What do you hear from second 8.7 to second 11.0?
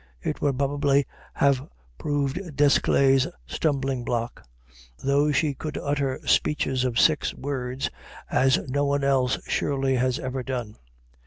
one else surely has ever done.